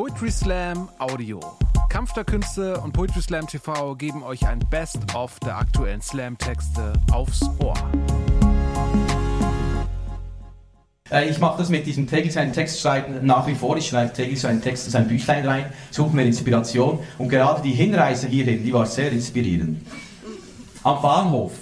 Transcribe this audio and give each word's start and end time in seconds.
Poetry 0.00 0.30
Slam 0.30 0.88
Audio. 0.98 1.40
Kampf 1.90 2.14
der 2.14 2.24
Künste 2.24 2.80
und 2.80 2.92
Poetry 2.92 3.20
Slam 3.20 3.46
TV 3.46 3.94
geben 3.96 4.22
euch 4.22 4.46
ein 4.46 4.58
Best-of 4.70 5.38
der 5.40 5.58
aktuellen 5.58 6.00
Slam-Texte 6.00 6.94
aufs 7.12 7.42
Ohr. 7.62 7.74
Äh, 11.10 11.28
Ich 11.28 11.38
mache 11.38 11.58
das 11.58 11.68
mit 11.68 11.84
diesem 11.84 12.06
täglich 12.06 12.38
einen 12.38 12.54
Text 12.54 12.80
schreiben 12.80 13.26
nach 13.26 13.46
wie 13.46 13.54
vor. 13.54 13.76
Ich 13.76 13.88
schreibe 13.88 14.14
täglich 14.14 14.40
so 14.40 14.48
einen 14.48 14.62
Text 14.62 14.86
in 14.86 14.92
sein 14.92 15.06
Büchlein 15.06 15.46
rein, 15.46 15.66
suche 15.90 16.16
mir 16.16 16.24
Inspiration 16.24 17.00
und 17.18 17.28
gerade 17.28 17.60
die 17.60 17.72
Hinreise 17.72 18.26
hierhin, 18.26 18.64
die 18.64 18.72
war 18.72 18.86
sehr 18.86 19.12
inspirierend. 19.12 19.86
Am 20.82 21.02
Bahnhof, 21.02 21.52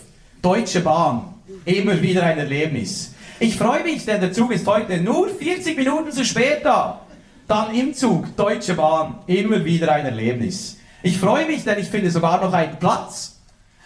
Deutsche 0.41 0.79
Bahn, 0.79 1.34
immer 1.64 2.00
wieder 2.00 2.23
ein 2.23 2.39
Erlebnis. 2.39 3.14
Ich 3.41 3.57
freue 3.57 3.82
mich, 3.82 4.05
denn 4.05 4.20
der 4.20 4.32
Zug 4.32 4.52
ist 4.52 4.64
heute 4.64 5.00
nur 5.00 5.29
40 5.29 5.77
Minuten 5.77 6.12
zu 6.12 6.25
spät 6.25 6.61
da. 6.62 7.00
Dann 7.48 7.75
im 7.75 7.95
Zug, 7.95 8.37
Deutsche 8.37 8.75
Bahn, 8.75 9.20
immer 9.27 9.65
wieder 9.65 9.91
ein 9.91 10.05
Erlebnis. 10.05 10.77
Ich 11.02 11.16
freue 11.16 11.47
mich, 11.47 11.65
denn 11.65 11.79
ich 11.79 11.88
finde 11.88 12.11
sogar 12.11 12.45
noch 12.45 12.52
einen 12.52 12.79
Platz. 12.79 13.38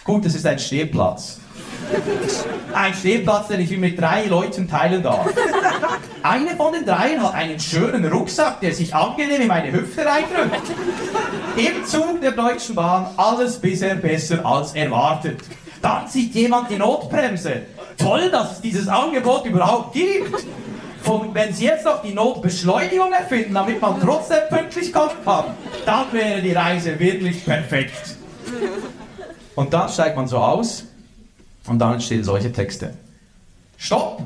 Gut, 0.02 0.26
es 0.26 0.34
ist 0.34 0.44
ein 0.44 0.58
Stehplatz. 0.58 1.38
Ein 2.74 2.92
Stehplatz, 2.92 3.46
den 3.46 3.60
ich 3.60 3.70
mit 3.78 4.00
drei 4.00 4.24
Leuten 4.24 4.68
teilen 4.68 5.04
darf. 5.04 5.32
Eine 6.24 6.56
von 6.56 6.72
den 6.72 6.84
dreien 6.84 7.22
hat 7.22 7.34
einen 7.34 7.60
schönen 7.60 8.04
Rucksack, 8.04 8.60
der 8.60 8.74
sich 8.74 8.92
angenehm 8.92 9.42
in 9.42 9.46
meine 9.46 9.70
Hüfte 9.70 10.04
reindrückt. 10.04 10.66
Im 11.56 11.86
Zug 11.86 12.20
der 12.20 12.32
Deutschen 12.32 12.74
Bahn 12.74 13.10
alles 13.16 13.60
bisher 13.60 13.94
besser 13.94 14.44
als 14.44 14.74
erwartet. 14.74 15.38
Dann 15.80 16.08
zieht 16.08 16.34
jemand 16.34 16.68
die 16.68 16.78
Notbremse. 16.78 17.62
Toll, 17.96 18.28
dass 18.28 18.54
es 18.54 18.60
dieses 18.60 18.88
Angebot 18.88 19.44
überhaupt 19.44 19.92
gibt. 19.92 20.46
Von, 21.02 21.34
wenn 21.34 21.52
Sie 21.52 21.64
jetzt 21.64 21.84
noch 21.84 22.02
die 22.02 22.14
Notbeschleunigung 22.14 23.12
erfinden, 23.12 23.54
damit 23.54 23.80
man 23.80 24.00
trotzdem 24.00 24.48
pünktlich 24.48 24.92
kommen 24.92 25.10
kann, 25.24 25.46
dann 25.84 26.12
wäre 26.12 26.40
die 26.40 26.52
Reise 26.52 26.98
wirklich 26.98 27.44
perfekt. 27.44 28.16
Und 29.54 29.72
dann 29.72 29.88
steigt 29.88 30.16
man 30.16 30.28
so 30.28 30.38
aus 30.38 30.84
und 31.66 31.78
dann 31.78 31.94
entstehen 31.94 32.22
solche 32.22 32.52
Texte. 32.52 32.94
Stopp! 33.76 34.22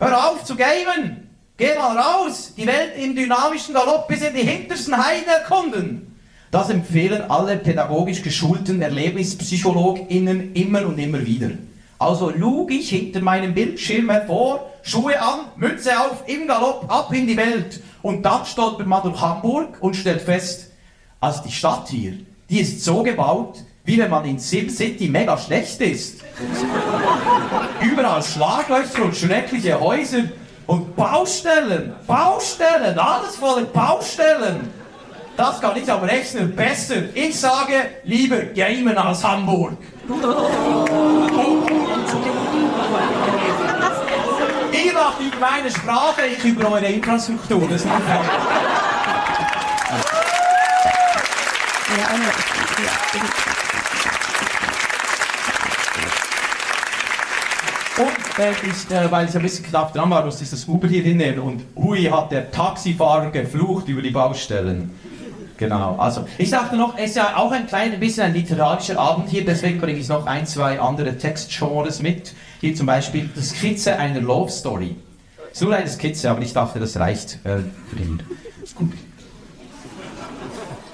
Hör 0.00 0.30
auf 0.30 0.44
zu 0.44 0.56
gamen! 0.56 1.28
Geh 1.56 1.74
mal 1.74 1.96
raus! 1.96 2.52
Die 2.56 2.66
Welt 2.66 2.92
im 2.96 3.14
dynamischen 3.14 3.74
Galopp 3.74 4.08
bis 4.08 4.22
in 4.22 4.34
die 4.34 4.42
hintersten 4.42 4.96
Heiden 4.96 5.28
erkunden! 5.28 6.18
Das 6.50 6.70
empfehlen 6.70 7.30
alle 7.30 7.56
pädagogisch 7.58 8.22
geschulten 8.22 8.80
ErlebnispsychologInnen 8.80 10.54
immer 10.54 10.86
und 10.86 10.98
immer 10.98 11.24
wieder. 11.24 11.50
Also 11.98 12.30
lug 12.30 12.70
ich 12.70 12.90
hinter 12.90 13.20
meinem 13.20 13.54
Bildschirm 13.54 14.08
hervor, 14.10 14.70
Schuhe 14.82 15.20
an, 15.20 15.40
Mütze 15.56 15.98
auf, 15.98 16.22
im 16.26 16.46
Galopp, 16.46 16.84
ab 16.88 17.12
in 17.12 17.26
die 17.26 17.36
Welt. 17.36 17.82
Und 18.02 18.22
dann 18.22 18.46
stolpert 18.46 18.86
man 18.86 19.02
durch 19.02 19.20
Hamburg 19.20 19.78
und 19.80 19.96
stellt 19.96 20.22
fest, 20.22 20.70
also 21.20 21.42
die 21.44 21.52
Stadt 21.52 21.88
hier, 21.88 22.14
die 22.48 22.60
ist 22.60 22.84
so 22.84 23.02
gebaut, 23.02 23.58
wie 23.84 23.98
wenn 23.98 24.10
man 24.10 24.24
in 24.26 24.38
SimCity 24.38 25.08
mega 25.08 25.36
schlecht 25.36 25.80
ist. 25.80 26.20
Überall 27.80 28.22
Schlaglöcher 28.22 29.04
und 29.04 29.16
schreckliche 29.16 29.80
Häuser 29.80 30.24
und 30.66 30.94
Baustellen, 30.94 31.94
Baustellen, 32.06 32.98
alles 32.98 33.36
voller 33.36 33.64
Baustellen. 33.64 34.70
Das 35.36 35.60
kann 35.60 35.76
ich 35.76 35.90
am 35.90 36.02
Rechner 36.02 36.42
besser. 36.42 37.14
Ich 37.14 37.38
sage, 37.38 37.74
lieber 38.04 38.38
gamen 38.38 38.96
als 38.98 39.24
Hamburg. 39.24 39.76
Ihr 44.88 44.94
lacht 44.94 45.20
über 45.20 45.36
meine 45.38 45.70
Sprache, 45.70 46.22
ich 46.26 46.42
über 46.44 46.72
eure 46.72 46.86
Infrastruktur. 46.86 47.68
Das 47.68 47.82
ist 47.82 47.86
Und 57.98 58.38
äh, 58.38 58.52
ich, 58.62 58.90
äh, 58.90 59.10
weil 59.10 59.28
ich 59.28 59.36
ein 59.36 59.42
bisschen 59.42 59.66
knapp 59.66 59.92
dran 59.92 60.08
war, 60.08 60.24
musste 60.24 60.44
ich 60.44 60.50
das 60.50 60.64
Uber 60.66 60.88
hier 60.88 61.02
hinnehmen 61.02 61.40
und 61.40 61.64
hui 61.76 62.04
hat 62.04 62.32
der 62.32 62.50
Taxifahrer 62.50 63.30
geflucht 63.30 63.88
über 63.88 64.00
die 64.00 64.10
Baustellen. 64.10 64.90
Genau, 65.58 65.96
also 65.96 66.24
ich 66.38 66.50
dachte 66.50 66.76
noch, 66.76 66.96
es 66.96 67.10
ist 67.10 67.16
ja 67.16 67.36
auch 67.36 67.50
ein 67.50 67.66
klein 67.66 67.98
bisschen 67.98 68.22
ein 68.26 68.32
literarischer 68.32 68.96
Abend 68.98 69.28
hier, 69.28 69.44
deswegen 69.44 69.80
bringe 69.80 69.98
ich 69.98 70.08
noch 70.08 70.24
ein, 70.26 70.46
zwei 70.46 70.80
andere 70.80 71.18
Textgenres 71.18 72.00
mit. 72.00 72.32
Hier 72.60 72.74
zum 72.76 72.86
Beispiel 72.86 73.28
das 73.34 73.50
Skizze 73.50 73.96
einer 73.96 74.20
Love 74.20 74.50
Story. 74.52 74.94
Es 75.50 75.58
ist 75.60 75.62
nur 75.62 75.74
eine 75.74 75.88
Skizze, 75.88 76.30
aber 76.30 76.42
ich 76.42 76.52
dachte, 76.52 76.78
das 76.78 76.96
reicht 76.96 77.40
äh, 77.44 77.58
für 77.90 77.96
ihn. 78.00 78.22
Gut. 78.76 78.92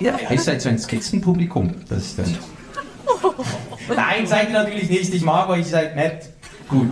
Ja, 0.00 0.14
ihr 0.30 0.40
seid 0.40 0.62
so 0.62 0.70
ein 0.70 0.78
Skizzenpublikum. 0.78 1.74
Das 1.90 1.98
ist, 1.98 2.18
äh 2.18 2.22
Nein, 3.94 4.26
seid 4.26 4.48
ihr 4.48 4.54
natürlich 4.54 4.88
nicht. 4.88 5.12
Ich 5.12 5.22
mag 5.22 5.48
euch, 5.50 5.58
ihr 5.60 5.64
seid 5.66 5.94
nett. 5.96 6.30
Gut. 6.68 6.90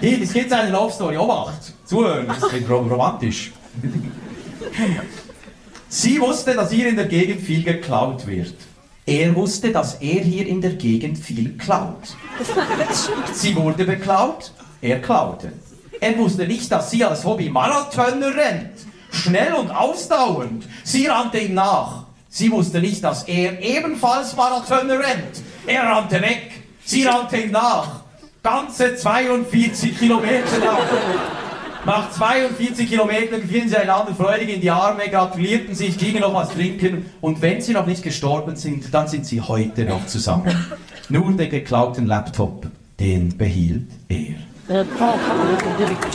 Hier, 0.00 0.20
das 0.20 0.32
gibt 0.32 0.52
eine 0.52 0.70
Love 0.70 0.92
Story. 0.92 1.16
Obacht. 1.18 1.72
Zuhören, 1.84 2.26
das 2.28 2.38
ist 2.38 2.70
rom- 2.70 2.90
romantisch. 2.90 3.52
Sie 5.88 6.20
wusste, 6.20 6.54
dass 6.54 6.70
hier 6.70 6.88
in 6.88 6.96
der 6.96 7.06
Gegend 7.06 7.40
viel 7.40 7.62
geklaut 7.62 8.26
wird. 8.26 8.54
Er 9.06 9.34
wusste, 9.36 9.70
dass 9.70 9.94
er 9.94 10.20
hier 10.20 10.46
in 10.46 10.60
der 10.60 10.72
Gegend 10.72 11.18
viel 11.18 11.56
klaut. 11.56 12.16
Sie 13.32 13.54
wurde 13.54 13.84
beklaut, 13.84 14.52
er 14.80 15.00
klaute. 15.00 15.52
Er 16.00 16.18
wusste 16.18 16.46
nicht, 16.46 16.70
dass 16.72 16.90
sie 16.90 17.04
als 17.04 17.24
Hobby 17.24 17.48
Marathoner 17.48 18.34
rennt. 18.34 18.72
Schnell 19.12 19.54
und 19.54 19.70
ausdauernd. 19.70 20.64
Sie 20.84 21.06
rannte 21.06 21.38
ihm 21.38 21.54
nach. 21.54 22.04
Sie 22.28 22.50
wusste 22.50 22.80
nicht, 22.80 23.02
dass 23.02 23.22
er 23.22 23.62
ebenfalls 23.62 24.36
Marathoner 24.36 24.98
rennt. 24.98 25.40
Er 25.66 25.84
rannte 25.84 26.20
weg. 26.20 26.50
Sie 26.84 27.04
rannte 27.04 27.38
ihm 27.38 27.52
nach. 27.52 28.00
Ganze 28.42 28.96
42 28.96 29.98
Kilometer 29.98 30.58
lang. 30.58 30.78
Nach 31.86 32.10
42 32.10 32.88
Kilometern 32.88 33.42
fielen 33.42 33.68
sie 33.68 33.76
einander 33.76 34.12
freudig 34.12 34.48
in 34.48 34.60
die 34.60 34.72
Arme, 34.72 35.08
gratulierten 35.08 35.72
sich, 35.72 35.96
gingen 35.96 36.20
noch 36.20 36.34
was 36.34 36.48
trinken 36.48 37.06
und 37.20 37.40
wenn 37.40 37.60
sie 37.60 37.74
noch 37.74 37.86
nicht 37.86 38.02
gestorben 38.02 38.56
sind, 38.56 38.92
dann 38.92 39.06
sind 39.06 39.24
sie 39.24 39.40
heute 39.40 39.84
noch 39.84 40.04
zusammen. 40.06 40.66
Nur 41.08 41.30
den 41.34 41.48
geklauten 41.48 42.06
Laptop, 42.06 42.66
den 42.98 43.38
behielt 43.38 43.88
er. 44.08 44.34
der 44.68 44.84
Talk 44.98 45.20
direkt. 45.78 46.06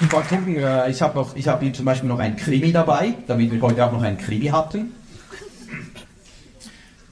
Ich 0.00 0.12
war 0.12 0.22
gucken, 0.22 0.56
äh, 0.56 0.90
ich 0.90 1.02
habe 1.02 1.18
noch, 1.18 1.36
ich 1.36 1.46
habe 1.46 1.62
hier 1.62 1.74
zum 1.74 1.84
Beispiel 1.84 2.08
noch 2.08 2.20
ein 2.20 2.36
Krimi 2.36 2.72
dabei, 2.72 3.12
damit 3.26 3.52
wir 3.52 3.60
heute 3.60 3.84
auch 3.84 3.92
noch 3.92 4.02
einen 4.02 4.16
Krimi 4.16 4.46
hatten. 4.46 4.92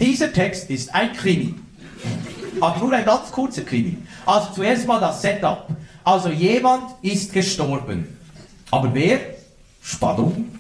Dieser 0.01 0.33
Text 0.33 0.71
ist 0.71 0.95
ein 0.95 1.13
Krimi. 1.13 1.55
Aber 2.65 2.79
nur 2.79 2.93
ein 2.95 3.05
ganz 3.05 3.31
kurzer 3.31 3.61
Krimi. 3.61 3.99
Also 4.25 4.49
zuerst 4.55 4.87
mal 4.87 4.99
das 4.99 5.21
Setup. 5.21 5.67
Also 6.03 6.31
jemand 6.31 6.95
ist 7.03 7.31
gestorben. 7.31 8.19
Aber 8.71 8.95
wer? 8.95 9.19
Spannung. 9.83 10.59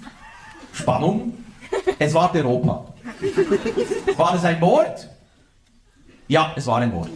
Spannung. 0.74 1.32
Es 1.98 2.12
war 2.12 2.30
der 2.30 2.44
Opa. 2.44 2.84
War 4.16 4.34
es 4.34 4.44
ein 4.44 4.60
Mord? 4.60 5.08
Ja, 6.28 6.52
es 6.56 6.66
war 6.66 6.80
ein 6.80 6.90
Mord. 6.90 7.10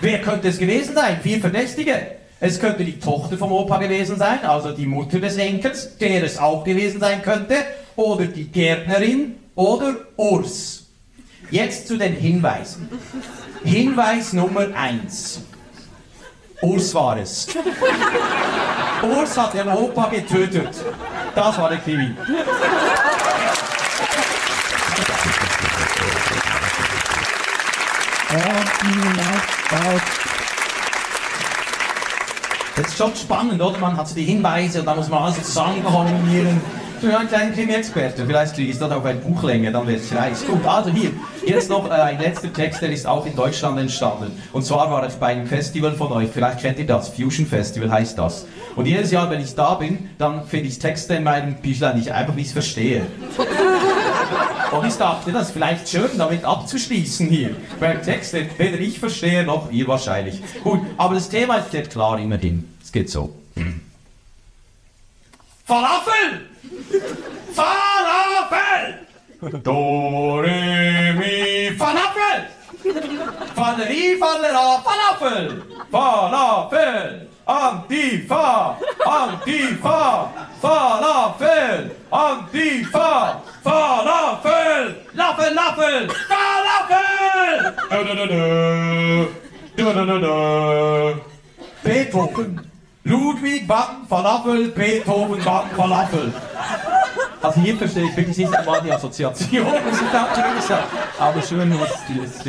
Wer 0.00 0.20
könnte 0.20 0.48
es 0.48 0.58
gewesen 0.58 0.94
sein? 0.94 1.18
Vier 1.20 1.40
Verdächtige. 1.40 2.12
Es 2.38 2.60
könnte 2.60 2.84
die 2.84 3.00
Tochter 3.00 3.36
vom 3.36 3.50
Opa 3.50 3.78
gewesen 3.78 4.16
sein, 4.16 4.44
also 4.44 4.72
die 4.72 4.86
Mutter 4.86 5.18
des 5.18 5.36
Enkels, 5.36 5.98
der 5.98 6.22
es 6.24 6.38
auch 6.38 6.64
gewesen 6.64 7.00
sein 7.00 7.22
könnte, 7.22 7.56
oder 7.96 8.26
die 8.26 8.46
Gärtnerin 8.46 9.34
oder 9.56 9.96
Urs. 10.16 10.86
Jetzt 11.50 11.88
zu 11.88 11.96
den 11.96 12.14
Hinweisen. 12.14 12.88
Hinweis 13.64 14.32
Nummer 14.32 14.66
eins. 14.74 15.40
Urs 16.62 16.94
war 16.94 17.18
es. 17.18 17.48
Urs 19.02 19.36
hat 19.36 19.54
den 19.54 19.68
Opa 19.68 20.08
getötet. 20.08 20.68
Das 21.34 21.58
war 21.58 21.70
der 21.70 21.78
Krimi. 21.78 22.14
Das 32.76 32.86
ist 32.86 32.96
schon 32.96 33.16
spannend, 33.16 33.60
oder? 33.60 33.78
Man 33.78 33.96
hat 33.96 34.08
so 34.08 34.14
die 34.14 34.24
Hinweise 34.24 34.80
und 34.80 34.86
dann 34.86 34.96
muss 34.96 35.08
man 35.08 35.24
alles 35.24 35.42
zusammen 35.42 35.84
kombinieren. 35.84 36.60
Ich 37.02 37.06
bin 37.06 37.14
ein 37.14 37.28
kleiner 37.28 37.52
Krimi-Experte. 37.52 38.26
Vielleicht 38.26 38.58
ich 38.58 38.78
das 38.78 38.90
auf 38.92 39.04
eine 39.06 39.18
Buchlänge, 39.18 39.72
dann 39.72 39.86
wird 39.86 40.00
es 40.00 40.14
reich. 40.14 40.46
Gut, 40.46 40.66
also 40.66 40.90
hier, 40.90 41.10
jetzt 41.46 41.70
noch 41.70 41.88
äh, 41.88 41.92
ein 41.92 42.20
letzter 42.20 42.52
Text, 42.52 42.82
der 42.82 42.90
ist 42.90 43.06
auch 43.06 43.26
in 43.26 43.34
Deutschland 43.34 43.78
entstanden. 43.78 44.32
Und 44.52 44.64
zwar 44.64 44.90
war 44.90 45.06
ich 45.06 45.14
bei 45.14 45.28
einem 45.28 45.46
Festival 45.46 45.92
von 45.92 46.12
euch, 46.12 46.28
vielleicht 46.32 46.60
kennt 46.60 46.78
ihr 46.78 46.86
das, 46.86 47.08
Fusion 47.08 47.46
Festival 47.46 47.90
heißt 47.90 48.18
das. 48.18 48.46
Und 48.76 48.86
jedes 48.86 49.10
Jahr, 49.10 49.30
wenn 49.30 49.40
ich 49.40 49.54
da 49.54 49.74
bin, 49.74 50.10
dann 50.18 50.46
finde 50.46 50.68
ich 50.68 50.78
Texte 50.78 51.14
in 51.14 51.24
meinem 51.24 51.54
Büchlein, 51.54 51.96
die 51.96 52.02
ich 52.02 52.12
einfach 52.12 52.34
nicht 52.34 52.52
verstehe. 52.52 53.06
Und 54.70 54.86
ich 54.86 54.94
dachte, 54.94 55.32
das 55.32 55.48
ist 55.48 55.52
vielleicht 55.52 55.88
schön, 55.88 56.10
damit 56.16 56.44
abzuschließen 56.44 57.28
hier. 57.28 57.56
Beim 57.80 58.02
Text, 58.02 58.34
den 58.34 58.48
weder 58.56 58.78
ich 58.78 59.00
verstehe, 59.00 59.44
noch 59.44 59.70
ihr 59.72 59.88
wahrscheinlich. 59.88 60.40
Gut, 60.62 60.80
aber 60.96 61.14
das 61.14 61.28
Thema 61.28 61.56
ist 61.56 61.72
ja 61.72 61.82
klar 61.82 62.20
immerhin. 62.20 62.68
Es 62.80 62.92
geht 62.92 63.10
so. 63.10 63.34
Falafel! 65.64 66.46
Falafel! 67.52 69.06
Do, 69.40 70.42
re, 70.42 71.14
mi, 71.14 71.70
Falafel! 71.74 72.46
Falleri, 73.54 74.18
Fallera, 74.18 74.82
Falafel! 74.84 75.64
Falafel! 75.90 77.26
Antifa! 77.48 78.76
Antifa! 79.06 80.28
Falafel! 80.60 81.90
Antifa! 82.12 83.40
Falafel! 83.64 84.94
Laffel, 85.14 85.54
Laffel! 85.54 86.08
Falafel! 86.28 87.74
Du. 89.76 91.14
Beethoven. 91.82 92.60
Ludwig 93.04 93.66
backen 93.66 94.06
Falafel, 94.06 94.68
Beethoven 94.74 95.42
backen 95.42 95.76
Falafel. 95.76 96.99
Also 97.42 97.60
hier 97.60 97.76
verstehe 97.76 98.04
ich 98.04 98.16
wirklich 98.16 98.36
nicht 98.36 98.54
einmal 98.54 98.82
die 98.82 98.92
Assoziation, 98.92 99.64
muss 99.64 100.00
ich 100.00 100.10
dazu 100.12 100.66
sagen. 100.66 100.84
Aber 101.18 101.42
schön, 101.42 101.80
was 101.80 101.90
die 102.06 102.18
ist. 102.20 102.42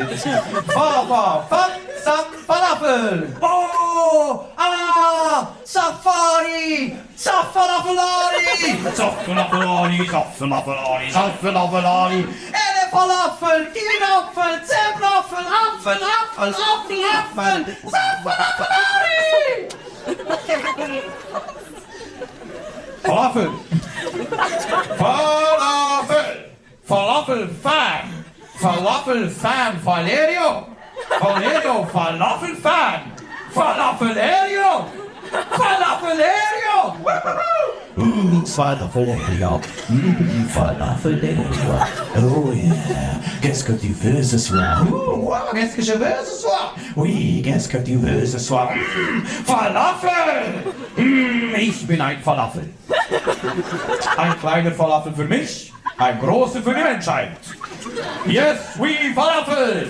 Fava, 0.67 1.45
Fan, 1.49 1.71
Sam, 2.03 2.25
Falafel. 2.45 3.35
Oh, 3.39 4.41
ah, 4.57 5.47
Safari, 5.63 6.97
Safalafelari. 7.15 8.77
Safalafelari, 8.93 10.07
Safalafelari, 10.07 11.11
Safalafelari. 11.11 12.19
Ele 12.19 12.83
Falafel, 12.91 13.71
Kinapfel, 13.71 14.61
Zebnapfel, 14.65 15.45
Apfel, 15.47 15.99
Apfel, 16.03 16.53
Apfel, 16.53 17.03
Apfel, 17.13 17.77
Safalafelari. 17.89 19.19
Falafel. 23.03 23.49
Falafel! 24.97 26.49
Falafel 26.87 27.47
Fan! 27.63 28.23
Falafel 28.59 29.29
Fan 29.29 29.77
Valerio! 29.83 30.67
Valerio 31.19 31.85
Falafel 31.91 32.55
Fan! 32.55 33.01
Falafelerio! 33.53 34.85
Falafelerio! 35.57 36.95
Falafelerio. 38.45 39.61
Mm, 39.89 40.45
Falafelerio. 40.47 41.49
Oh 42.17 42.51
yeah. 42.53 43.19
Qu'est-ce 43.41 43.63
que 43.63 43.73
tu 43.73 43.89
veux 43.89 44.23
ce 44.23 44.37
soir? 44.37 44.83
Oh, 44.91 45.33
Qu'est-ce 45.53 45.75
que 45.75 45.81
je 45.81 45.93
veux 45.93 46.25
ce 46.25 46.41
soir? 46.41 46.75
Tu 46.93 47.95
veux 47.95 48.25
ce 48.25 48.37
soir? 48.37 48.69
Mm, 48.75 49.25
Falafel! 49.45 50.63
Mm, 50.97 51.55
Ich 51.55 51.87
bin 51.87 52.01
ein 52.01 52.19
Falafel. 52.21 52.69
Ein 54.17 54.39
kleiner 54.39 54.71
Falafel 54.71 55.13
für 55.15 55.23
mich, 55.23 55.71
ein 55.97 56.19
großer 56.19 56.61
für 56.61 56.73
die 56.73 56.83
Menschheit. 56.83 57.37
Yes, 58.25 58.77
we 58.77 59.13
Falafel! 59.15 59.87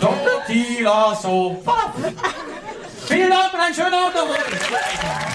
Tortilla 0.00 1.14
so 1.14 1.62
Falafel! 1.64 2.12
Vielen 3.06 3.30
Dank 3.30 3.52
und 3.54 3.60
einen 3.60 3.74
schönen 3.74 3.94
Abend 3.94 4.14
noch! 4.16 5.34